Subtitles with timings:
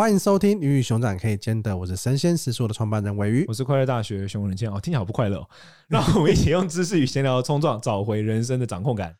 [0.00, 5.46] 欢迎收听《鱼与熊掌可以兼得》，我是神仙食宿的创办人尾鱼，我是快乐大学熊仁谦哦，听起来好不快乐哦。
[5.88, 9.14] 让我们一起用知识与闲聊冲撞，找回人生的掌控感。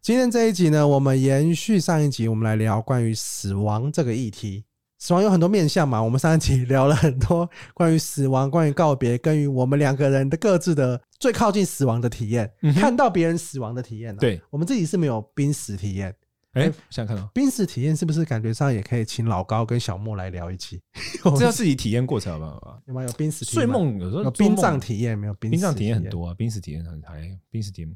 [0.00, 4.65] 今天这一集呢，我们延续上一集，我们来聊关于死亡这个议题。
[4.98, 14.18] 死亡有很多面向嘛，我们上一集聊了很多关于死亡、关于告别，关于我们两个人的各自的最靠近死亡的体验，嗯、看到别人死亡的体验、啊。
[14.18, 16.14] 对，我们自己是没有濒死体验。
[16.52, 20.80] 哎、欸，想看到濒死体验是不是感觉上也可以请老高跟小莫来聊一期？
[21.36, 22.78] 这要自己体验过才好吧？
[22.86, 23.66] 有没有濒死体验？
[23.66, 25.34] 睡梦有时候有殡葬体验没有？
[25.34, 27.94] 殡葬体验很多啊，濒死体验很还濒死体验。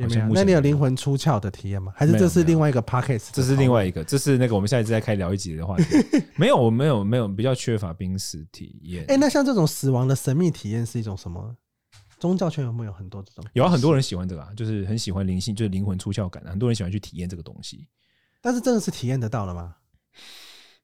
[0.00, 0.26] 有没有？
[0.32, 1.92] 那你有灵魂出窍的体验吗？
[1.96, 3.28] 还是这是另外一个 podcast？
[3.32, 5.84] 这是另外一个，这是那个我们下一次再开聊一集的话题。
[6.36, 9.04] 没有，我没有，没有，比较缺乏濒死体验。
[9.08, 11.54] 哎，那像这种死亡的神秘体验是一种什么？
[12.18, 13.44] 宗教圈有没有很多这种？
[13.54, 17.86] 有啊，很多人喜欢这个啊，就是很喜欢灵性，就是灵魂出窍感，很多人喜欢去体验这个东西。
[18.42, 19.76] 但是真的是体验得到了吗？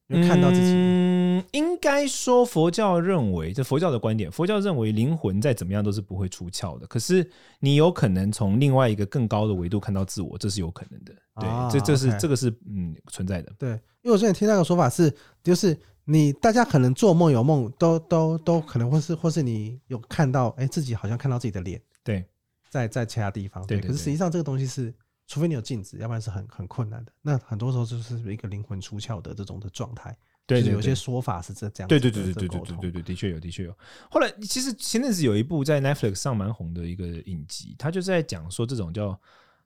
[0.07, 0.71] 有看到自己？
[0.73, 6.87] 嗯，应该说佛教认为，这佛教的观点，佛教认为灵魂再怎么样都是不会出窍的。
[6.87, 11.13] 可是你有可能从另外一个更高的维度看到自我，这是有可能的。
[11.41, 13.51] 对，哦、这这是 okay 这个是嗯存在的。
[13.59, 21.81] 对，因为我之前听到一个说法是，就是你大家可能做梦有梦，都都都可能或是，或是你有看到，哎，自己好像看到自己的脸。
[22.03, 22.25] 对，
[22.69, 23.65] 在在其他地方。
[23.67, 24.93] 对，可是实际上这个东西是。
[25.27, 27.11] 除非你有镜子，要不然是很很困难的。
[27.21, 30.17] 那很多时候就是一个灵魂出窍的这种的状态。
[30.45, 31.87] 对，有些说法是这这样。
[31.89, 33.77] 对对对对对对对对对，的确有，的确有。
[34.09, 39.19] 后来其实前阵子有一部在 Netflix 上蛮红的一个影集，它就是在讲说这种叫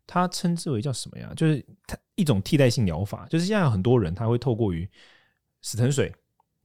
[0.08, 1.32] 它称之为叫什么呀？
[1.36, 4.90] 就是它一种替代性疗法，就是现在很多人他会透过于
[5.62, 6.12] 死藤水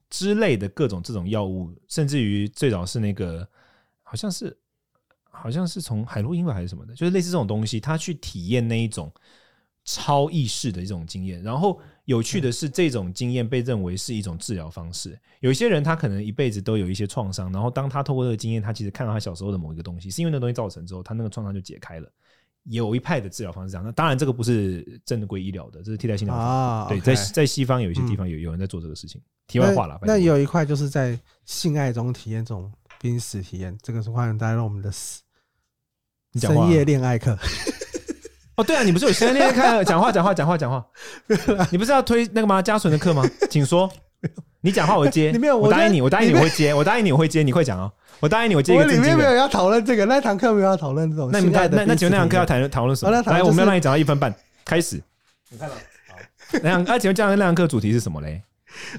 [0.09, 3.47] 之类的各种这种药物，甚至于最早是那个
[4.03, 4.59] 好像是。
[5.41, 9.13] 好像是从海洛因吧还是什么的，就是类似这种东西，他去体验那一种
[9.85, 11.43] 超意识的一种经验。
[11.43, 15.19] 然后有趣的是，这种经验被认为是一种治疗方式。
[15.41, 22.11] 有些人他可能一辈子都有一些创伤，然后当他透过这个经验，他其实看到他小时候的某一个东西，是因为那东西造成之后，他那个创伤就解开了。
[22.65, 26.43] 有一派的治疗方式这样，那当然这个不是正规医疗的，这是替代性疗法。
[26.43, 29.23] 啊、对，在在西方有一些地方有有人在做这个事情。
[29.47, 35.23] 题外话了，那有一块就是在性爱中体验这种濒死体验，这个是欢迎大家让我们的死。
[36.39, 37.37] 深夜恋爱课
[38.57, 39.85] 哦，对啊，你不是有深夜恋爱课？
[39.85, 40.85] 讲话讲话讲话讲话，
[41.71, 42.63] 你不是要推那个吗？
[42.63, 43.23] 嘉纯的课吗？
[43.51, 43.91] 请说，
[44.63, 45.31] 你讲话我接。
[45.35, 47.93] 你没有，我答应你，我答应你我会接，我答应你我会接，你会讲啊。
[48.19, 48.85] 我答应你，我接一个。
[48.87, 51.31] 里面没有要讨论这个，那堂课没有要讨论这种。
[51.31, 53.13] 那那那请问那堂课要谈讨论什么？
[53.13, 55.03] 来，我们要让你讲到一分半，开始。
[55.51, 55.75] 你看到？
[55.75, 58.41] 好，那堂啊， 请问这样那堂课主题是什么嘞？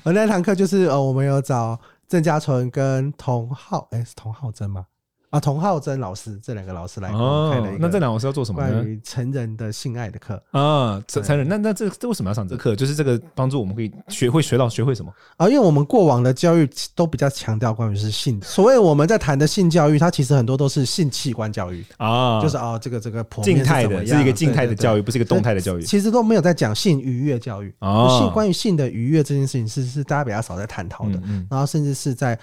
[0.03, 4.85] 我那堂课就是呃，我们有找郑嘉纯跟童浩，哎，是童浩真吗？
[5.29, 7.15] 啊，童浩真老师这两个老师来开
[7.59, 8.71] 了一个，那这两个老师要做什么呢？
[8.71, 12.75] 关于成人的性爱的课啊，成成人，那那这这为什么要上这课？
[12.75, 15.47] 就是这个帮助我们可以学会学到学会什么啊？
[15.47, 25.83] 因为我们过往的教育都比较强调关于是性，所谓我们在谈的性教育，它其实很多都是性器官教育啊，就是啊，这个这个静态的，是一个静态的教育，不是一个动态的教育。
[25.83, 32.33] 其实都没有在讲性愉悦教育啊，性关于性的愉悦这件事情是是大家比较少在探讨的，然后甚至是在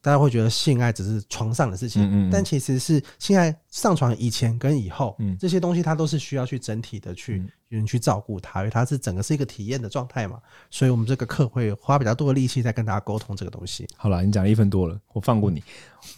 [0.00, 3.02] 大家会觉得性爱只是床上的事情，但其实是。
[3.18, 13.86] 现在上传以前跟以后，嗯，这些东西它都是需要去整体的去有人去照顾它，因为它是整个是一个体验的状态嘛，所以我们这个课会花比较多的力气在跟大家沟通这个东西。
[13.96, 15.62] 好了，你讲了一分多了，我放过你。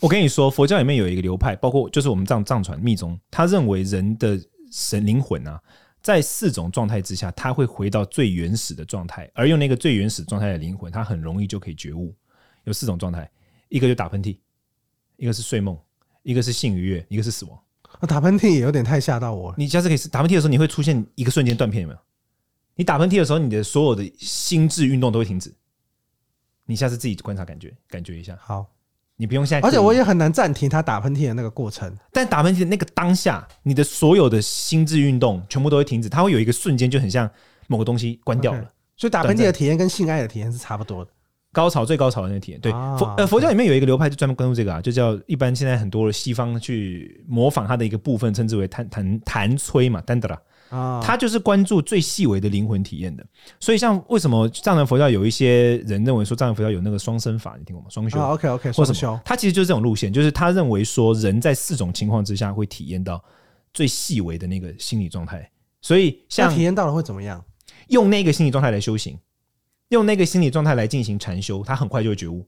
[0.00, 4.40] 我跟你说，佛教里面有一个流派，包括就是我们藏藏传密宗，他认为人的
[4.70, 5.60] 神灵魂啊，
[6.00, 12.14] 在四种状态之下，他会回到最原始的状态，而用那个最原始状态的灵魂，他很容易就可以觉悟。
[12.64, 13.28] 有四种状态，
[13.68, 14.38] 一个就打喷嚏，
[15.16, 15.76] 一个是睡梦。
[16.22, 17.58] 一个是性愉悦，一个是死亡。
[18.08, 19.54] 打喷嚏也有点太吓到我了。
[19.58, 22.00] 你下次可以打喷嚏的时候，你会出现一个瞬间断片，有没有？
[22.74, 25.52] 你打喷嚏的时候，你的所有的心智运动都会停止。
[26.64, 28.36] 你下次自己观察，感觉感觉一下。
[28.40, 28.66] 好，
[29.16, 29.68] 你不用现在。
[29.68, 31.94] 而且我也很难暂停他打喷嚏的那个过程。
[32.10, 37.30] 但打喷嚏的那个当下，你的所有的心智运动全部都会停止，它会有一个瞬间，就很像
[37.66, 38.62] 某个东西关掉了。
[38.62, 38.68] Okay.
[38.96, 41.10] 所以打喷嚏的体验跟性爱的体验是差不多的。
[41.52, 50.40] 高潮最高潮的那个体验，对佛呃佛教里面有一个流派就专门关注这个啊，就叫一般现在很多西方去模仿它的一个部分，称之为弹弹弹吹嘛，丹德拉
[50.70, 53.22] 啊，它就是关注最细微的灵魂体验的。
[53.60, 57.90] 所以像为什么藏传佛教有一些人认为说藏传佛教有那个双生法，你听过吗？
[57.90, 63.22] 双修，OK OK，双修，他其实就是这种路线，就是他认为说人在四种情况之下会体验到
[63.74, 65.50] 最细微的那个心理状态。
[65.82, 67.44] 所以像体验到了会怎么样？
[67.88, 69.18] 用那个心理状态来修行。
[69.92, 72.46] 用那个心理状态来进行禅修，他很快就会觉悟，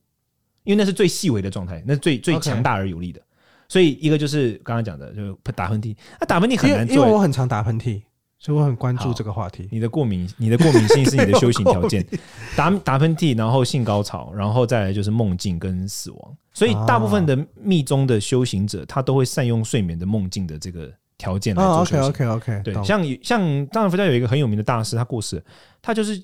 [0.64, 3.20] 因为那是最细微的状态，那是最最强大而有力的。
[3.68, 5.96] 所以一个就是刚刚讲的，就打喷嚏。
[6.20, 8.00] 那打喷嚏很难做，因为我很常打喷嚏，
[8.38, 9.68] 所以我很关注这个话题。
[9.70, 12.06] 你的过敏，你的过敏性是你的修行条件。
[12.56, 16.36] 打打喷嚏，然后性高潮，然后再来就是梦境跟死亡。
[16.52, 22.04] 所以大部分的密宗的修行者，他都会善用睡眠的梦境的这个条件来做修行。
[22.04, 25.42] OK OK OK，对，像像当然佛教有一个很有名的大师，他过世了，
[25.82, 26.22] 他就是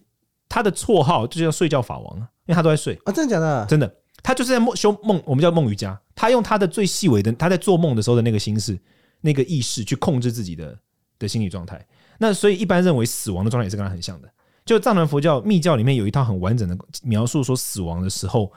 [0.50, 3.64] 他的绰号就叫睡觉法王，因为他都在睡啊，真的假的？
[3.64, 3.90] 真的。
[4.22, 5.98] 他就是在梦修梦，我们叫梦瑜伽。
[6.14, 8.78] 他用他的最细微的，他在做梦的时候的那个心事、
[9.22, 10.78] 那个意识去控制自己的
[11.18, 11.82] 的心理状态。
[12.18, 14.28] 那所以一般认为死亡的状态也是跟他很像的。
[14.66, 18.52] 就藏传佛教密教里面有一套很完整的描述，说死亡的时候，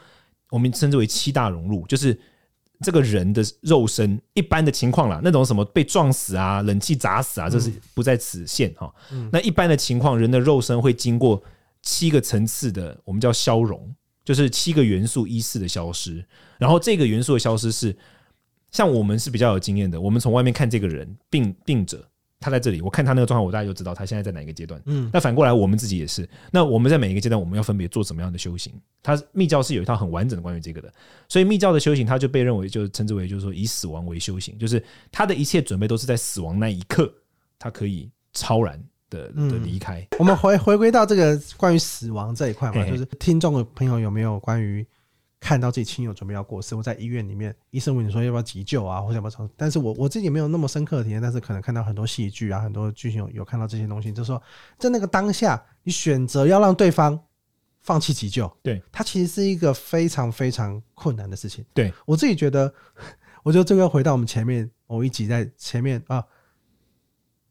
[0.50, 2.20] 我们称之为七大融入，就是
[2.82, 8.94] 这个人的肉身一般的情况啦，那种什么被撞死啊、冷气砸死啊，这是不在此限哈。
[9.32, 11.42] 那一般的情况，人的肉身会经过
[11.84, 13.94] 七个层次的，我们叫消融。
[14.26, 16.26] 就是七个元素依次的消失，
[16.58, 17.94] 然后这个元素的消失是
[18.72, 22.08] 像我们是比较有经验的，我们从外面看这个人病病者，
[22.40, 24.82] 他在这里，我看他那个状况，我大概就知道他现在在哪一个阶段。
[24.86, 28.74] 嗯，那反过来我们自己也是，那我们在每一个阶段，我们要分别做什么样的修行？
[29.02, 30.90] 他密教是有一套很完整的关于这个的，
[31.28, 34.82] 所以密教的修行，他就被认为就称之为就是说以死亡为修行，就是
[35.12, 37.14] 他的一切准备都是在死亡那一刻，
[37.60, 38.82] 他可以超然。
[39.14, 44.86] 的的离开，嗯，我们回回归到这个关于死亡这一块嘛，就是听众的朋友有没有关于
[45.40, 49.50] 看到自己亲友准备要过世，我在医院里面，医生问你说要不要急救啊，或者要不要？
[49.56, 54.42] 但是我我自己没有那么深刻的体验，但是可能看到很多戏剧啊，很多剧情有有看到这些东西，就是说
[54.78, 57.20] 在那个当下，你选择要让对方
[57.82, 61.64] 放弃急救，对，它其实是一个非常非常困难的事情。
[61.74, 62.74] 对我自己觉得，
[63.44, 66.24] 我觉得这个回到我们前面某一集在前面啊。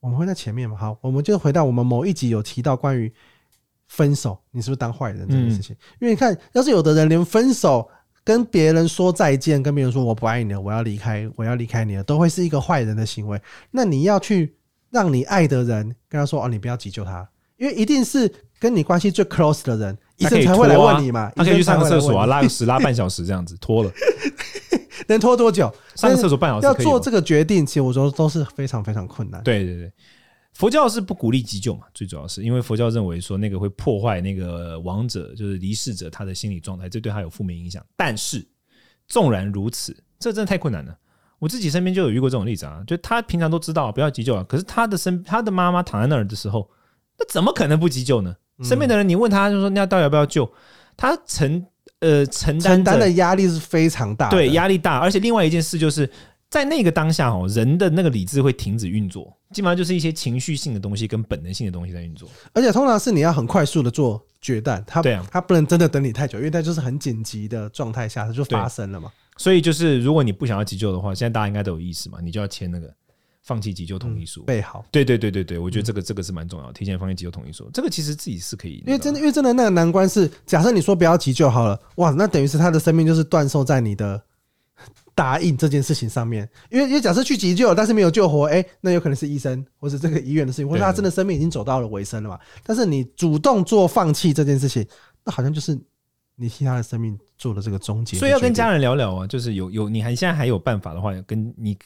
[0.03, 0.77] 我们会在前面嘛？
[0.77, 3.11] 好，我们就回到我们某一集有提到关于
[3.87, 5.77] 分手，你是不是当坏人这件事情？
[6.01, 7.89] 因为你看，要是有的人连分手、
[8.25, 13.41] 跟别人说再见、跟别人说我不爱你了，我要离开，我要离开你了，都会是一个坏人的行为。
[13.71, 14.57] 那你要去
[14.91, 18.29] 让你爱的人跟他说：“哦，你不要急救他，因为一定是
[18.59, 21.31] 跟你关系最 close 的人，医生才会来问你嘛。
[21.37, 23.93] 他可以去上个厕所啊，拉个屎拉半小时这样子，脱了。”
[25.09, 25.73] 能拖多久？
[25.95, 26.67] 上个厕所半小时。
[26.67, 29.43] 要做这个决定，其实我觉得都是非常非常困难。
[29.43, 29.93] 对对对，
[30.53, 37.85] 佛教是不鼓励急救嘛，最主要是因为佛教认为说那个会破坏那个亡者，就是离世者他的心理状态，这对他有负面影响。
[37.97, 38.47] 但是
[39.09, 40.97] 纵然如此，这真的太困难了。
[41.39, 46.71] 我自己身边就有遇过这种例子啊，就他平常都知道不要急救啊，可是他的身他的妈妈躺在那儿的时候，
[47.19, 48.37] 那怎么可能不急救呢？
[48.63, 50.51] 身边的人你问他就说，那要到底要不要救？
[50.97, 51.67] 他曾。
[52.03, 54.99] 呃，承担的压力是非常大，对，压力大。
[54.99, 56.09] 而且另外一件事就是
[56.51, 62.29] 在那个当下哦，人的那个理智会停止运作，基本上就是一些情绪性的东西跟本能性的东西在运作。
[62.53, 69.09] 而且通常是你要很快速的做决断，他对啊，他不能真的等你太久，因为他就是很紧急的状态下，它就发生了嘛。
[69.37, 72.93] 所以就是如果你不想要急救的话，现在大家应该都有意识嘛，你就要签那个。
[73.43, 74.85] 放弃急救同意书，备好。
[74.91, 78.83] 对对对对对，我觉得这个这个是蛮重要的，提前放弃急救同意书，这个其实自己是可以。
[78.87, 84.23] 因为真的，因为真的那个难关是，假设你说不要急救好了，哇，那等于是他的生命就是断送在你的
[85.13, 86.49] 答应这件事情上面。
[86.71, 92.39] 因为因为假设去急救，但是没有救活，哎，那有可能是医生或者这个医院的事情，或者他真的生命已经走到了尾声了嘛。
[92.65, 94.87] 但是你主动做放弃这件事情，
[95.25, 95.77] 那好像就是
[96.37, 98.17] 你替他的生命做了这个终结。
[98.17, 101.77] 所以要跟家人聊聊啊，就是有有你还现在还有办法的话，跟你。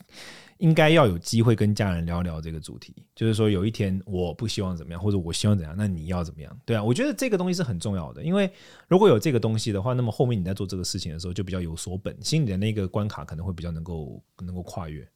[0.59, 6.59] 应该要有机会跟家人聊聊这个主题，就是说有一天我不希望怎么样，或者我希望怎样，那你要怎么样？
[6.65, 8.51] 对啊，我觉得这个东西是很重要的，因为
[8.89, 15.07] 如果有这个东西的话，那么后面你在做这个事情的时候就比较有所本，心里的那个关卡可能会比较能够能够跨越。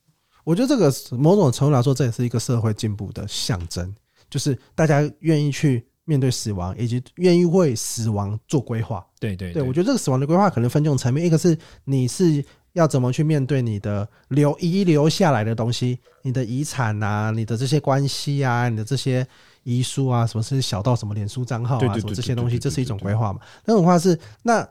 [0.45, 3.95] 我觉得这个某种程度来说，这也是一个社会进步的象征，
[4.29, 9.07] 就是大家愿意去面对死亡，以及愿意为死亡做规划。
[9.19, 12.45] 对对对，我觉得这个死亡的规划可能分这种层面，一个是你是。
[12.75, 19.27] 要怎么去面对你的留遗留下来的东西，你的遗产啊，你的这些关系啊，你的这些
[19.65, 23.41] 遗书啊，什么是小到什么脸书账号啊，什么这些东西，这是一种规划嘛？
[23.65, 24.67] 那种话是，那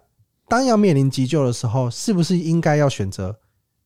[0.48, 3.38] 当要面临急救的时候，是不是应该要选择，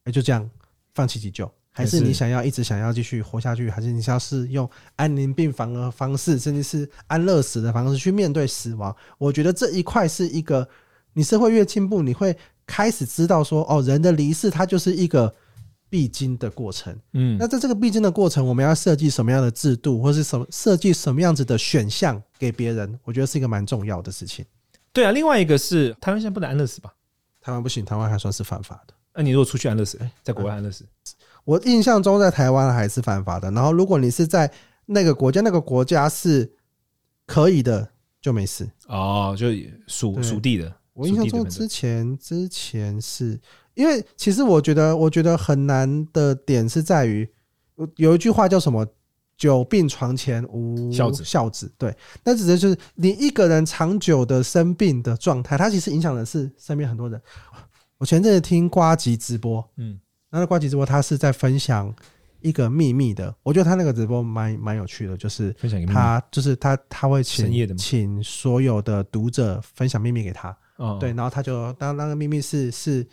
[0.04, 0.48] 哎，就这样
[0.94, 8.96] 放弃急救，还是你想要一直想要继续活下去，还是你想要是用安宁病房的方式，甚至是安乐死的方式去面对死亡？
[9.18, 10.70] 我觉得这一块是一个，
[11.14, 12.38] 你社会越进步，你会。
[12.66, 15.34] 开始知道说哦，人的离世它就是一个
[15.90, 16.98] 必经的过程。
[17.14, 23.00] 嗯，那在这个必经的过程，我们要设计什么样的制度，或是什么设计什么样子的选项给别人？
[23.04, 24.46] 我觉得是一个蛮重要的事情。
[24.92, 26.94] 对啊，另外一个是台湾现在不能安乐死吧？
[27.42, 28.94] 台湾不行，台湾还算是犯法的。
[29.16, 30.86] 那你如果出去安乐死，哎，在国外安乐死，
[31.44, 33.52] 我印象中在台湾还是犯法的。
[33.52, 34.52] 然后如果你是在
[34.86, 36.52] 那个国家，那个国家是
[37.28, 37.88] 可以的，
[38.22, 38.68] 就没事。
[38.88, 39.48] 哦，就
[39.88, 40.74] 属属地的。
[40.94, 43.40] 我印象中之前之前是
[43.74, 47.28] 因为其实我觉得，我觉得很难的点是在于，
[47.96, 48.86] 有一句话叫什么？
[49.36, 57.20] 久病床前无孝子，孝子对，那指的就是你一个人长久的生病的状态，它其实影响的是身边很多人。
[57.98, 61.94] 我前阵子听瓜吉直播，嗯，那个瓜吉直播他是在分享
[62.42, 73.08] 一个秘密的，我觉得他那个直播蛮蛮有趣的，就是分享他就是他他会请请所有的读者分享秘密给他，哦，对，然后他就当那个秘密是是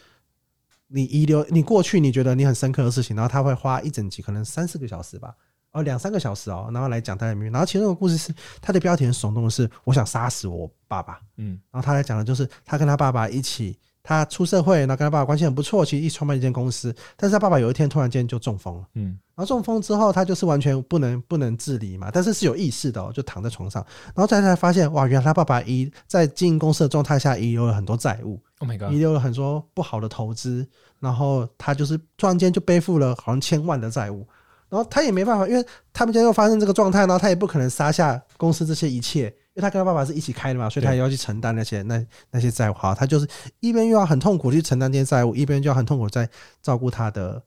[0.88, 5.35] 你遗留你过去你觉得你很深刻的事情，然后他会花一整集，可能三四个小时吧。
[5.73, 7.50] 哦，两三个小时哦，然后来讲他的秘密。
[7.50, 11.21] 然后其中一个故事是他的标题很耸动的是，我想杀死我爸爸。
[11.37, 13.79] 嗯，然后他来讲的就是他跟他爸爸一起，
[14.11, 16.93] 他出社会，然后跟他爸爸关系很不错，其实一创办一间公司。
[17.17, 18.85] 但是他爸爸有一天突然间就中风了。
[18.95, 23.81] 嗯，然后中风之后，他就是完全不能不能自理嘛，但是是有意识的哦，就躺在床上。
[24.07, 28.40] 然后再才发现，哇，原来他爸爸遗在经营公司的状态下遗留了很多债务。
[28.59, 30.67] Oh my god，遗留了很多不好的投资，
[30.99, 34.26] 然后他就是突然间就背负了好像千万的债务。
[34.69, 42.75] 然后他也没办法，因为他们家又发生这个状态，然后他也不可能杀下公司这些一切，因为他跟他爸爸是一起开的嘛，所以他也要去承担那些那那些债务。
[42.75, 43.29] 好，他就是
[43.61, 46.29] 一边又要很痛苦去承担这些债务，一边就要很痛苦在
[46.62, 47.43] 照顾他的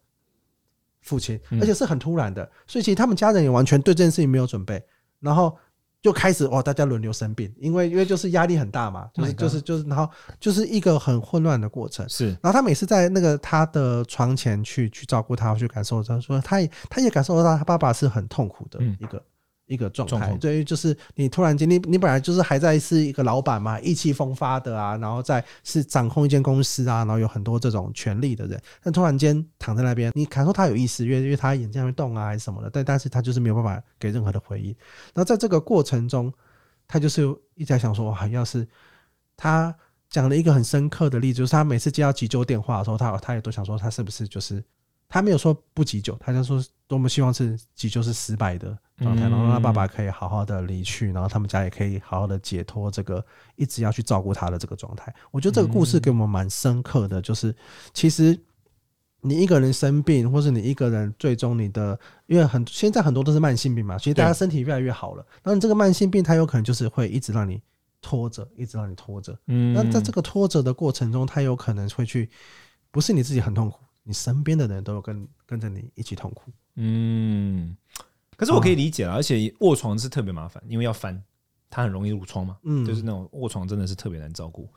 [1.02, 4.84] 父亲，而且是很突然的，所以其实他们家人也完全对这件事情没有准备，
[5.20, 5.58] 然后。
[6.04, 10.06] 就开始哇，大家轮流生病，因为因为就是压力很大嘛，就是就是就是，然后
[10.38, 12.06] 就是一个很混乱的过程。
[12.10, 19.18] 是，然后他每次在那个他的床前去去照顾他，去感受他说他也他也感受到他爸爸是很痛苦的一个。
[19.18, 19.24] 嗯
[19.66, 34.68] 一个状态，对于就是你突然间，你你本来就是还在是一个老板嘛，意气风发的啊，然后在是掌控一间公司啊，然后有很多这种权力的人，但突然间躺在那边，你感受他有意思，因为因为他眼睛会动啊，还是什么的，但但是他就是没有办法给任何的回应。
[35.14, 36.32] 然后在这个过程中，
[36.88, 37.24] 他就是
[37.56, 38.68] 一直在想说，哇，要是
[39.38, 39.74] 他
[40.10, 44.64] 讲了一个很深刻的例子，就是他每次接到急救电话的时候，他他也都想说，他是不是就是。
[45.10, 53.24] 他没有说不急救，他就说多么希望是急救是失败的状态，然后他爸爸可以好好的离去，然后他们家也可以好好的解脱这个
[53.56, 55.14] 一直要去照顾他的这个状态。
[55.30, 57.56] 我觉得这个故事给我们蛮深刻的，就是
[57.94, 58.40] 其实
[59.22, 67.62] 你一个人生病，或是你一个人最终你的，因为很现在很多都是慢性病嘛，其实大家身体越来越好了，然后你这个慢性病它有可能就是会一直让你
[68.02, 69.38] 拖着，一直让你拖着。
[69.48, 72.30] 嗯，那在这个拖着的过程中，它有可能会去，
[72.92, 73.80] 不是你自己很痛苦。
[74.06, 77.74] 你身边的人都有跟跟着你一起痛苦，嗯，
[78.44, 81.18] 可是我可以理解了，而且卧床是特别麻烦，因为要翻，
[81.70, 84.68] 它很容易褥疮嘛，嗯，就是那种卧床真的是特别难照顾。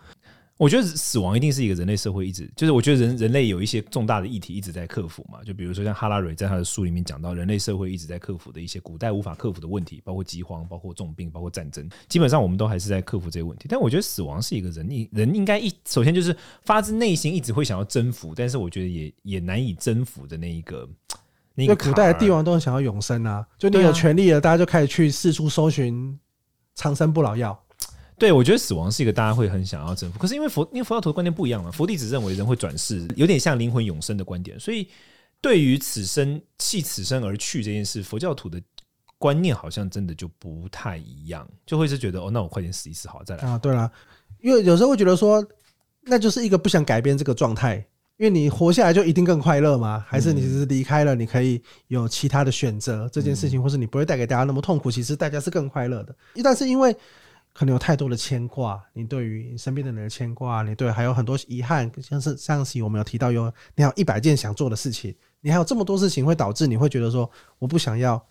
[0.56, 5.44] 我觉得死亡一定是一个人类社会一直就是，我觉得人人类有一些重大的议题一直在克服嘛。
[5.44, 13.66] 就比如说像哈拉瑞在他的书里面讲到，人类社会一直在克服的一些古代无法克服的问题，包括饥荒、包括重病、包括战争，基本上我们都还是在克服这些问题。
[13.68, 20.88] 但我觉得死亡是一个人应人应该一首先就是发自内心一直会想要征服，但是我觉得也也难以征服的那一个。
[21.56, 26.16] 那个古代的帝王都很想要永生啊，就你有权利了，大家就开始去四处搜寻
[26.74, 27.58] 长生不老药。
[28.18, 34.88] 对，我觉得死亡是一个大家会很想要征服，可是因为佛因为佛教徒的观念不一样嘛，佛弟子认为人会转世，有点像灵魂永生的观点，所以
[35.40, 38.60] 对于此生弃此生而去这件事，佛教徒的
[39.18, 43.58] 观念好像真的就不太一样，就会是觉得哦，那我快点死一死好再来啊。
[43.58, 43.90] 对啦，
[44.40, 45.46] 因为有时候会觉得说，
[46.02, 47.86] 那就是一个不想改变这个状态，
[48.16, 50.04] 因为你活下来就一定更快乐吗？
[50.08, 56.96] 还是你只是离开了，你可以有其他的选择这件事情，或是你不会带给大家那么痛苦，其实大家是更快乐的，但是因为。
[57.58, 68.22] 可能有太多的牵挂，你对于身边的人的牵挂，你对还有很多遗憾，像是上期我们有提到有你还有一百件想做的事情，你还有这么多事情会导致你会觉得说我不想要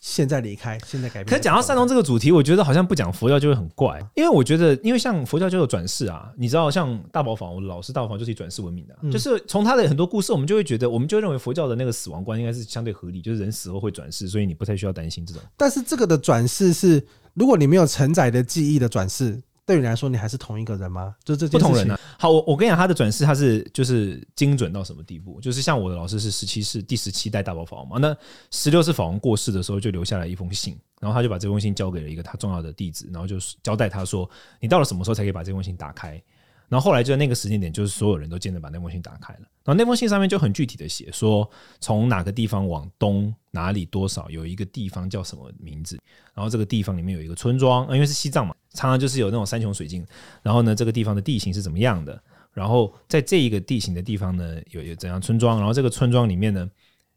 [0.00, 1.26] 现在离开，现在改变。
[1.26, 15.42] 可是讲到善终这个主题，我觉得好像不讲佛教就会很怪，因为我觉得因为像佛教就有转世啊，你知道像大宝坊，我的老师大宝坊就是以转世闻名的，嗯、就是从他的很多故事，我们就会觉得，我们就认为佛教的那个死亡观应该是相对合理，就是人死后会转世，所以你不太需要担心这种。
[15.56, 17.06] 但是这个的转世是。
[17.32, 21.14] 如果你没有承载的记忆的转世，对你来说，你还是同一个人吗？
[21.24, 25.40] 就这不同人呢、好，我我跟你讲，他的转世他是就是精准到什么地步？
[25.40, 28.16] 就是像我的老师是十七世第十七代大宝法王嘛，那
[28.50, 34.28] 十六世法王过世的时候就留下来一封信，然后他就把这封信交给了一个他重要的弟子，然后就交代他说
[34.60, 36.20] ：“你到了什么时候才可以把这封信打开？”
[36.70, 39.40] 然后后来就在那个时间点，就是所有人都见着把那封信打开了。
[39.64, 41.50] 然后那封信上面就很具体的写说，
[41.80, 45.98] 从哪个地方往东哪里多少有一个地方叫什么名字，
[46.32, 50.06] 然后这个地方里面有一个村庄，因为是西藏嘛，常常就是有那种山穷水尽。
[50.44, 52.22] 然后呢，这个地方的地形是怎么样的？
[52.52, 55.58] 然后在这一个地形的地方呢，有有怎样村庄？
[55.58, 56.70] 然后这个村庄里面呢，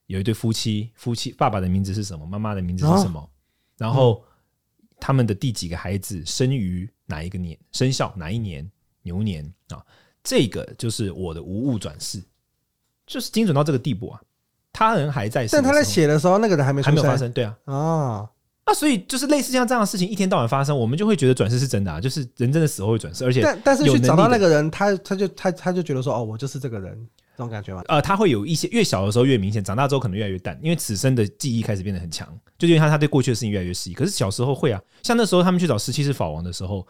[0.07, 2.25] 有一对夫妻，夫妻爸爸的名字是什么？
[2.25, 3.29] 妈妈的名字是什么？
[3.77, 4.25] 然后
[5.00, 8.67] 他们的第几个孩子生于哪一个年生肖哪一年？
[9.03, 9.86] 牛年啊，
[10.24, 12.22] 这个就是我的无物转世
[13.05, 14.19] 就是精准到这个地步啊。
[14.75, 18.29] 他人还在，但他在写的时候，那个人还没还没有发生，对啊，哦，
[18.65, 27.07] 那所以就是类似像这样的事情一天到晚发生，我们就会觉得转世是真的啊，就是人真的死后会转世，而且但但是去找到那个人，他他就他他就觉得说，哦，我就是这个人，
[27.38, 27.83] 这种感觉吗？
[27.88, 33.93] 呃，他会有一些越小的时候越明显，长大之后可能越来越淡，因为此生的记忆开始变得很强，就因为他他对过去的事情越来越失忆。
[33.93, 36.88] 可是小时候会啊，像那时候他们去找十七世法王的时候。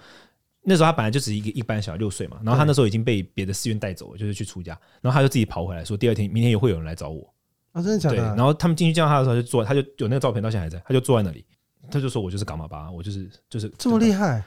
[0.64, 7.34] 那时候他本来就只是一个一般小孩六岁嘛，然后他那时候已经被别的寺院带走了，就是去出家，然后他就自己跑回来说，第二天明天也会有人来找我
[7.74, 8.16] 啊，真的假的？
[8.16, 11.46] 对，然后他们进去见到他的时候，就坐，他就有那个照片到现在还在，他就坐在那里，
[11.92, 14.44] 他就说我就是噶玛巴，我就是就是这么厉害，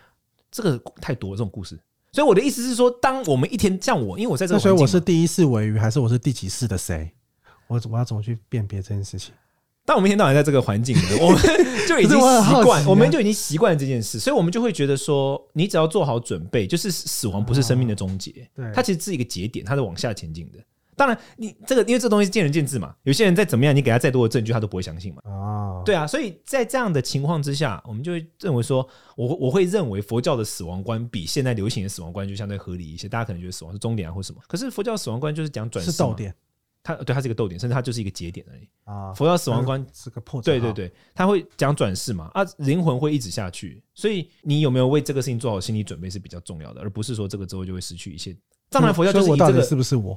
[0.50, 1.78] 这个太多了这种故事，
[2.12, 7.10] 所以我的意思是说，当我们一天像我，因为我在这个，所以我是第一世尾鱼，还是我是第几世的谁？
[7.66, 9.34] 我我要怎么去辨别这件事情？
[9.86, 11.40] 但我们一天到晚在这个环境里， 我们
[11.88, 20.58] 就已经习惯，我们就已经习惯了这件事，所以我们就会觉得说，你只要做好准备，就是死亡不是生命的终结，对，它其实是一个节点，它是往下前进的。
[20.96, 25.20] 当然，你这个因为这东西是见仁见智嘛，有些人再怎么样，你给他再多的证据，他都不会相信嘛。
[25.24, 33.08] 哦，对啊，所以在这样的情况之下，我们就会认为说，我我会认为佛教的死亡观比现在流行的死亡观就相对合理一些。
[33.08, 36.34] 大家可能觉得死亡是终点啊，或什么，可是佛教死亡观就是讲转世是逗点。
[36.86, 39.12] 它对它是一个逗点，甚至它就是一个节点而已啊。
[39.12, 48.36] 佛教死亡观是个破绽，对对对，他会讲转世嘛啊，灵魂会一直下去，所以你有没有为这个事情做好心理准备是比较重要的，而不是说这个之后就会失去一切。
[48.70, 50.16] 藏传佛教就是以这个是不是我？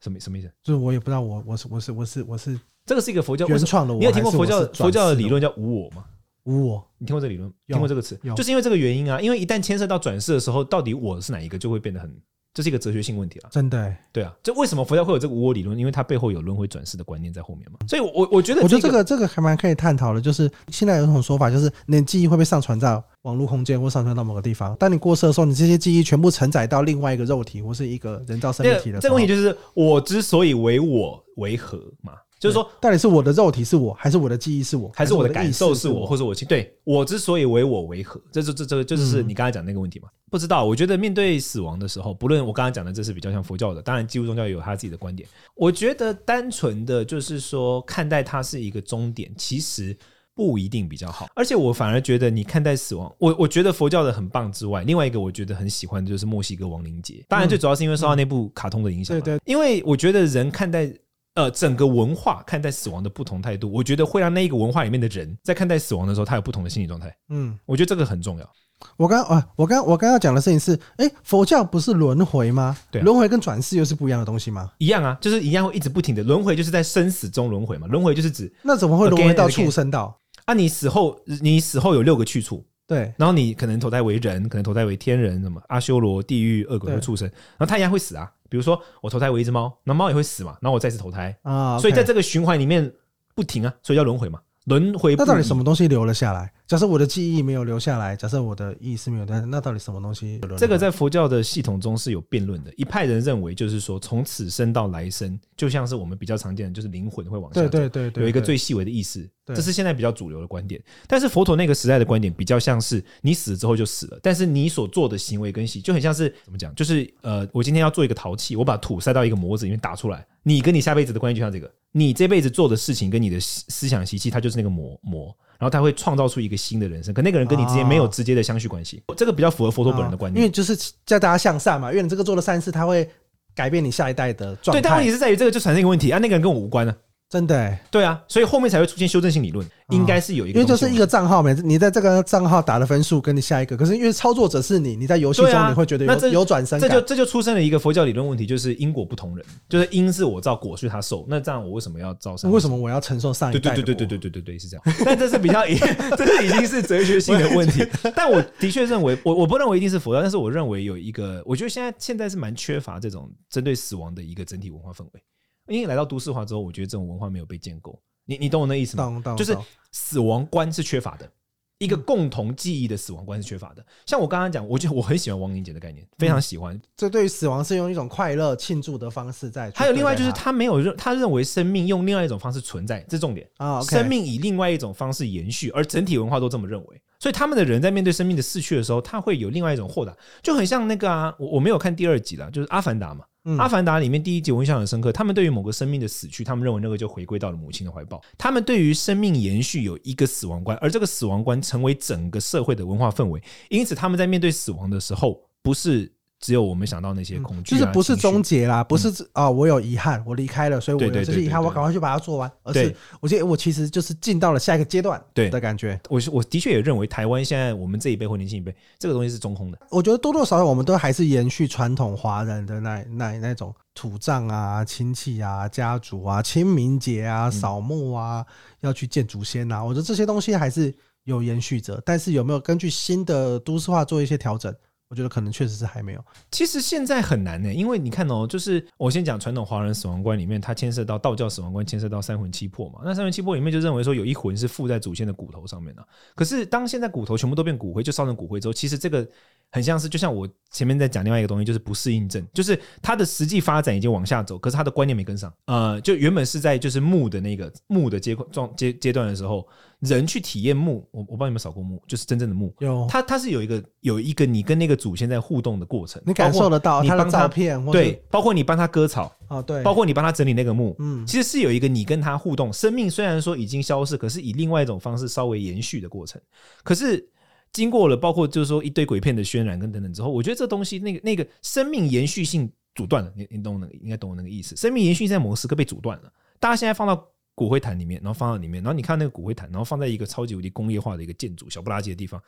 [0.00, 0.52] 什么什么意思？
[0.62, 6.04] 就是我也不知道我我是我是我是我是这个是一个佛教原创的我，你有听过佛教佛教的理论叫无我吗？
[6.44, 7.52] 无我，你听过这个理论？
[7.66, 8.16] 听过这个词？
[8.36, 12.08] 就是因为这个原因啊，因为一旦牵涉到转世的时候，到底我是哪一个，就会变得很。
[12.56, 15.78] 这是一个哲学性问题了，真的、欸，对啊，就为什么佛教会有这个无我理论？
[15.78, 17.78] 因为它背后有轮回转世的观念在后面嘛。
[17.86, 20.20] 所以我，我我觉得、这个，我觉得这个这个还蛮可以探讨的。
[20.22, 24.74] 就是现在有一种说法，就是你的记忆会被上传到网络空间，或上传到某个地方。
[24.76, 32.14] 当你过世的时候，你这些记忆全部承载到另外一个肉体或是一个人造生命体的时候，这个问题就是我之所以为我为何嘛？
[32.38, 36.46] 就是说，到底是我的肉体是我，还是我的记忆是我，还是我的感受是我，或者我亲？
[36.46, 38.20] 对，我之所以为我为何？
[38.30, 40.08] 这这这这个就是你刚才讲的那个问题嘛？
[40.30, 45.26] 不知道，我觉得面对死亡的时候，不论我刚才讲的这是比较像佛教的，当然基督宗教也有他自己的观点。
[45.54, 49.96] 我觉得单纯的就是说看待它是一个终点，其实
[50.34, 51.28] 不一定比较好。
[51.34, 57.24] 而且我反而觉得你看待死亡，我我觉得佛教的很棒之外，另外一个我觉得很喜欢的就是墨西哥亡灵节。
[57.28, 59.40] 当然最主要是因为受到那部卡通的影响，对对。
[59.46, 60.92] 因为我觉得人看待。
[61.36, 67.14] 呃，整个文化看待死亡的不同态度，我觉得会让那一个文化里面的人在看待死亡的时候，他有不同的心理状态。
[67.28, 68.50] 嗯，我觉得这个很重要。
[68.96, 72.76] 我刚啊，我刚我刚要讲的事情是，哎、欸，佛教不是轮回吗？
[72.90, 74.70] 对、啊，轮回跟转世又是不一样的东西吗？
[74.78, 77.86] 一样啊，就是一样会一直不停的轮回，就是在生死中轮回嘛。
[77.86, 80.18] 轮回就是指那怎么会轮回到畜生道？
[80.46, 88.30] 啊，你死后你死后有六个去处，对，然后你可能投胎为人，可能投胎为天人，什么阿修罗、地狱、恶鬼和畜生，然后他一样会死啊。
[88.48, 92.92] 比如说，我投胎为一只猫，那猫也会死嘛，然后我再次投胎啊，所以在这个循环里面
[93.34, 94.40] 不停啊，所以叫轮回嘛。
[94.66, 96.52] 轮回，那到底什么东西留了下来？
[96.66, 100.40] 假设我的记忆没有留下来，假设我的意识没有，但那到底什么东西？
[100.58, 102.72] 这个在佛教的系统中是有辩论的。
[102.76, 110.82] 一派人认为，就是说从此生到来生，就像是我们比较常见的，就是灵魂会往下走，对对对，有一个最细微的意识，这是现在比较主流的观点。
[111.06, 116.74] 但是佛陀那个时代的观点比较像是，你死了之后就死了，但是你所做的行为跟习，就很像是怎么讲？
[116.74, 121.72] 就是呃，我今天要做一个陶器，我把土塞到一个模子里面打出来，你跟你下辈子的关系就像这个。
[121.92, 127.14] 你这辈子做的事情跟你的思想习气，它就是那个模模，然后他会创造出一个新的人生。
[127.14, 130.42] 可那个人跟你之间没有直接的相续关系，这个比较符合佛陀本人的观念。
[130.42, 133.08] 因为就是叫大家向善嘛，因为你这个做了善事，他会
[133.54, 134.80] 改变你下一代的状态。
[134.80, 136.94] 对，但问题是在于这个就产生一个问题啊，那个人跟我无关呢。
[137.28, 152.48] 真的、欸，对啊，所以后面才会出现修正性理论，应该是有一个，因为就是一个账号，每次你在这个账号打的分数跟你下一个，可是因为操作者是你，你在游戏中你会觉得有有转生，这就这就出生了一个佛教理论问题，就是因果不同人，就是因是我造，果是他受，那这样我为什么要造生？
[152.48, 153.74] 为什么我要承受上一代？
[153.74, 154.84] 对对对对对对对对，是这样。
[155.04, 155.66] 但这是比较，
[156.16, 157.84] 这是已经是哲学性的问题。
[158.14, 165.20] 但我的确认为，我我不认为一定是佛教，但是我认为有一个，我觉得现在现在是蛮缺乏这种针对死亡的一个整体文化氛围。
[165.68, 167.98] 因为来到都市化之后，我觉得这种文化没有被建构。
[168.24, 169.22] 你你懂我那意思吗？
[169.36, 169.56] 就是
[169.92, 171.30] 死亡观是缺乏的，
[171.78, 173.84] 一个共同记忆的死亡观是缺乏的。
[174.04, 176.80] 像我刚刚讲，我觉得我很喜欢亡灵节的概念，非常喜欢。
[176.96, 179.70] 这对于死亡是用一种快乐庆祝的方式在。
[179.76, 183.80] 还有另外就是他没有认，他认为生命用另外一种方式存在，这重点啊。
[183.82, 187.00] 生命以另外一种方式延续，而整体文化都这么认为。
[187.20, 193.24] 所以他们的人在面对生命的逝去的时候，他会有另外一种豁达，就很像那个啊，我我没有看第二集了，就是《阿凡达》嘛。
[193.58, 198.20] 《阿凡达》里面第一集我印象很深刻，他们对于某个生命的死去，他们认为那个就回归到了母亲的怀抱。
[198.36, 203.40] 他们对于生命延续有一个死亡观，而这个死亡观成为整个社会的文化氛围。
[203.68, 212.50] 因此，他们在面对死亡的时候，不是只有我们想到那些恐惧、啊，就是不是终结啦，不是啊、嗯哦，我有遗憾，我离开了，所以我有这些遗憾，我赶快去把它做完。
[212.62, 215.98] 而是我觉得我其实就是进到了下一个阶段，对的感觉。
[216.10, 219.78] 我我的确也认为台湾现在我们这一辈或年轻一辈，这个东西是中空的。
[219.90, 229.82] 我觉得多多少少我们都还是延续传统华人的那那那种土葬啊、亲戚啊、家族啊、清明节啊、扫墓啊，嗯、要去见祖先啊。
[229.82, 230.94] 我觉得这些东西还是
[231.24, 234.74] 有延续着，但是有没有根据新的都市化做一些调整？
[235.08, 236.24] 我觉得可能确实是还没有。
[236.50, 243.00] 其实现在很难呢，因为你看哦，就是我先讲传统华人死亡观里面，它牵涉到道教死亡观，牵涉到三魂七魄嘛。
[243.04, 246.04] 那三魂七魄里面就认为说，有一魂是附在祖先的骨头上面的。
[246.34, 249.24] 可是当现在骨头全部都变骨灰，就烧成骨灰之后，其实这个
[249.70, 255.52] 很像是，就像我前面在讲另外一个东西，就是不适应症，就是它的实际发展已经往下走，可是它的观念没跟上。
[255.66, 259.66] 呃，就原本是在就是木的那个木的阶状阶阶段的时候。
[260.00, 262.74] 人去体验墓，我我帮你们扫过墓，就是真正的墓。
[262.80, 276.38] 有，它它是有一个有一个你跟那个祖先在互动的过程，你感受得到他的照片，对，包括你帮他割草，哦对，包括你帮他整理那个墓，嗯，其实是有一个你跟他互动，生命虽然说已经消失，可是以另外一种方式稍微延续的过程。
[276.84, 277.26] 可是
[277.72, 286.30] 经过了包括就是说一堆鬼片的渲染跟等等之后，我觉得这东西那个那个生命延续性阻断了，你你懂那个应该懂我那个意思，生命延续性在某个时刻被阻断了。
[286.60, 287.26] 大家现在放到。
[287.56, 292.40] 骨灰坛里面，然后放到里面，然后你看那个骨灰坛，然后放在一个超级无敌工业化的一个建筑，小不拉几的地方，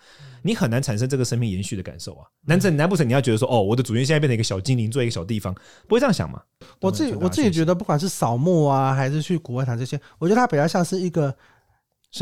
[0.43, 2.27] 你很难产生这个生命延续的感受啊！
[2.45, 5.53] 难成难不成你要觉得说，哦，我的祖先现在变成一个小精灵，做一个小地方，
[5.89, 6.41] 不会这样想吗？
[6.81, 11.35] 我自己我自己觉得，不管是扫墓啊，还是去骨灰坛这些，我觉得它比较像是一个。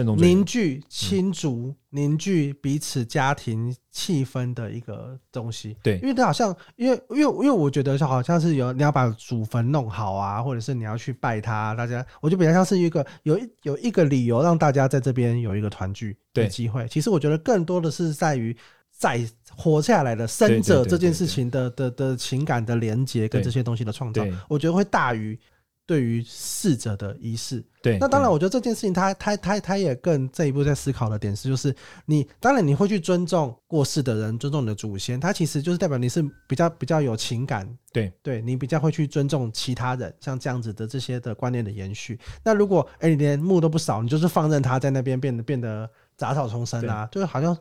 [0.03, 5.77] 凝聚亲族、凝聚彼此家庭气氛的一个东西。
[5.83, 16.87] 对，因为它好像，因为因为因为我觉得就好像是有你要把祖坟弄好啊，或者是你要去拜他，大家，我就比较像是一个有一有一个理由让大家在这边有一个团聚的机会。
[16.89, 18.57] 其实我觉得更多的是在于
[18.91, 19.21] 在
[19.57, 25.39] 活下来的生者这件事情的的的情感的连接跟这些东西的创造，我觉得会大于。
[25.87, 31.73] 对于逝者的仪式，对，那当然，我觉得这件事情他，他他他他也更这一步在思考的点是，就是
[32.07, 42.19] 你当然你会去尊重过世的人，尊重你的祖先，他其实就是代表你是比较比较有情感，对，对你比较会去尊重其他人，像这样子的这些的观念的延续。
[42.43, 47.57] 那如果哎，你连墓都不扫，你就是放任他在那边变得变得杂草丛生啊，就是好像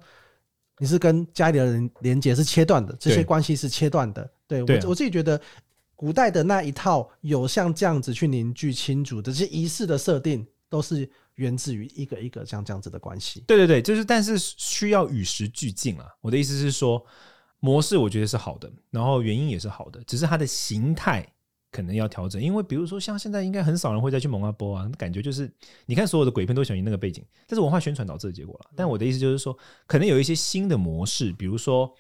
[0.79, 4.27] 你是跟家里的人连接是切断的，这些关系是切断的。
[4.47, 5.39] 对，对我我自己觉得。
[5.95, 13.43] 古代的那一套有像这样子去凝聚亲族的这些仪式的设定，都是源自于一个一个像这样子的关系。
[13.47, 16.05] 对对对，就是但是需要与时俱进啊。
[16.21, 17.03] 我的意思是说，
[17.59, 21.25] 模式我觉得是好的，然后原因也是好的，只是它的形态
[21.71, 22.41] 可能要调整。
[22.41, 25.49] 因为比如说像现在应该很少人会再去蒙阿波啊，感觉就是
[25.85, 28.71] 你看所有的鬼片都喜欢那个背景，这是文化宣传导致的结果了。
[28.75, 31.93] 但我的意思就是说，可能有一些新的模式，比如说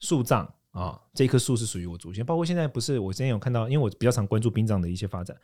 [0.00, 0.52] 树葬。
[0.76, 5.34] 啊、哦，这棵树是属于我祖先，包括现在不是我之前有看到，因为我比较常关注殡葬的一些发展，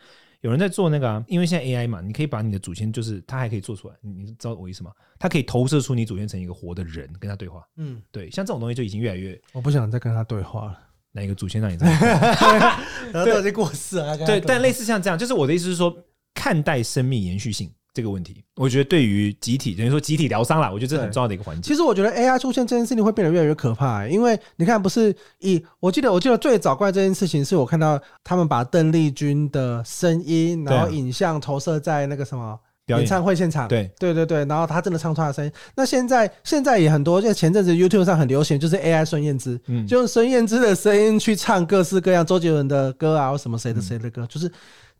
[0.43, 4.93] 有人在做那个、啊，因为现在 AI 嘛，你可以把你的祖先，就是他还可以做出来，你知道我意思吗？
[5.19, 7.67] 他可以投射出你祖先成一个活的人，跟他对话。
[7.79, 10.79] 嗯，对，像这种东西就已经越来越，我不想再跟他对话了。
[11.13, 11.87] 哪一个祖先让你在？
[13.13, 14.17] 然后都已经过世了。
[14.19, 15.95] 对，但类似像这样，就是我的意思是说，
[16.35, 17.71] 看待生命延续性。
[17.95, 21.69] 这个问题，我觉得对于集体等于说集体疗伤啦，我觉得这是很重要的一个环节。
[21.69, 35.53] 其实我觉得 AI 出现这件事情会变得越来越可怕，欸，因为你看，不是以我记得我记得最早怪这件事情，是我看到他们把邓丽君的声音，然后影像投射在那个什么演唱会现场，对对对对，然后他真的唱出他的声音。
[35.77, 44.51] 那现在现在也很多，就前阵子 YouTube 上很流行，就是 AI 孙燕姿，嗯，就用孙燕姿的声音去唱各式各样周杰伦的歌啊，或什么谁的谁的歌，就是。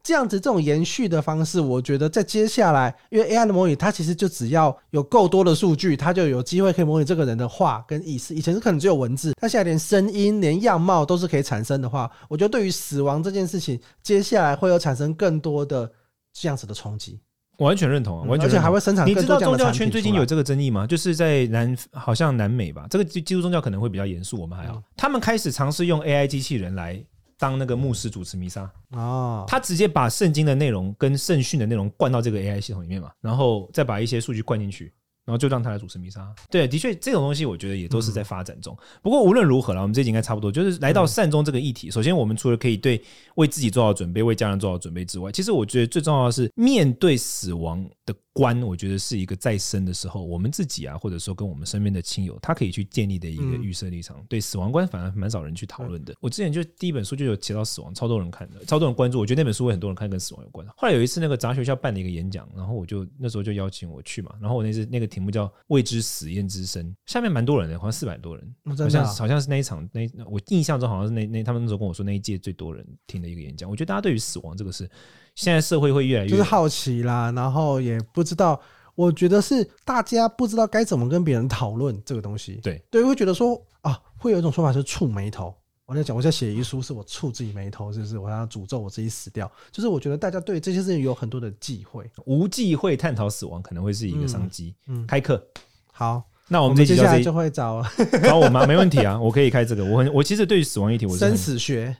[0.03, 8.35] 这样子这种延续的方式，我觉得在接下来，因为 AI 的模拟，它其实就只要有够多的数据，它就有机会可以模拟这个人的话跟意思。
[8.35, 15.89] 以前是可能只有文字，它现在连声音、连样貌都是可以产生的话，我觉得对于死亡这件事情，接下来会有产生更多的
[16.33, 17.21] 这样子的冲击。
[17.59, 19.07] 完全认同啊，完全而且还会生产。
[19.07, 20.85] 你知道宗教圈最近有这个争议吗？
[20.85, 24.75] 就是在南，好像南美吧，这个基督宗教可能会比较严肃，我们还好。
[24.75, 27.01] 嗯、他们开始尝试用 AI 机器人来。
[27.43, 34.93] 当那个牧师主持弥撒啊，他直接把圣经的内容跟圣训的内容灌到这个 AI 系统里面嘛，然后再把一些数据灌进去，
[35.25, 36.33] 然后就让他来主持弥撒。
[36.49, 38.79] 对，的确这种东西我觉得也都是在发展中。
[39.03, 41.91] 不过无论如何了，我们这集应该差不多，就是来到善终这个议题。
[41.91, 43.03] 首先，我们除了可以对
[43.35, 54.17] 为自己做好准备、为家人做好准备之外，其实我觉得最重要的是面对死亡的观，我觉得是一个再生的时候，我们自己啊，或者说跟我们身边的亲友，他可以去建立的一个预设立场。
[54.19, 56.15] 嗯、对死亡观，反而蛮少人去讨论的。
[56.21, 59.19] 我之前就第一本书就有提到死亡，超多人看的，超多人关注。
[59.19, 60.67] 我觉得那本书会很多人看，跟死亡有关。
[60.77, 64.35] 后来有一次那个杂学校办的一个演讲，然后我就那时候就邀请我去嘛。
[64.41, 73.69] 然后我那次那个题目叫“未知死焉知生”，下面蛮多人的，好像四百多人，哦、好像好像是那一场那我印象中好像是那那他们那时候跟我说那一届最多人听的一个演讲。
[73.69, 74.89] 我觉得大家对于死亡这个事，
[75.35, 78.61] 现在社会会越来越就是好奇啦，然后也不知道。
[78.95, 82.61] 我觉得是大家不知道该怎么跟别人讨论这个东西。
[82.63, 85.53] 对对，会觉得说啊，会有一种说法是触眉头。
[85.87, 89.51] 我在讲，我在写遗书，是我触自己眉头，就是我要诅咒我自己死掉。
[89.71, 94.75] 就是我觉得大家对这些事情有很多的忌讳，无忌讳探讨死亡可能会是一个商机。
[94.87, 95.43] 嗯，开课
[95.91, 97.83] 好，那我们这接下来就会找
[98.23, 98.67] 找我吗？
[98.67, 99.83] 没问题啊，我可以开这个。
[99.87, 101.97] 我很我其实对于死亡议题，我是生死学。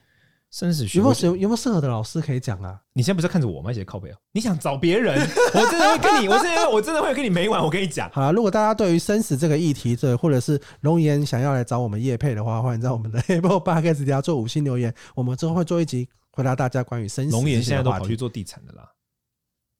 [0.53, 2.79] 生死学有没有有有没有适合的老师可以讲啊？
[2.93, 3.71] 你现在不是看着我吗？
[3.71, 4.17] 一些靠背啊！
[4.33, 7.63] 你想找别人，我真的会跟你，我真的我真的会跟你没完。
[7.63, 17.31] 我跟你讲，好了，如果大家对于生死这个议题，这或者是龙岩想要来找我们叶配的话，欢迎在我们的 Apple Podcast 底下做五星留言，我们之后会做一集回答大家关于生死。
[17.31, 18.87] 龙岩现在都跑去做地产的啦，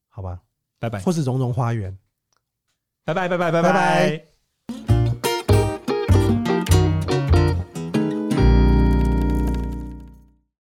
[0.10, 0.40] 好吧，
[0.80, 1.96] 拜拜，或是融融花园，
[3.06, 5.03] 拜拜拜拜拜拜。